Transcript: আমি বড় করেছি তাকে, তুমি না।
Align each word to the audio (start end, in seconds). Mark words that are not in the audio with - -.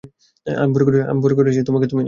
আমি 0.47 0.71
বড় 1.23 1.33
করেছি 1.37 1.59
তাকে, 1.59 1.87
তুমি 1.87 1.97
না। 1.97 1.99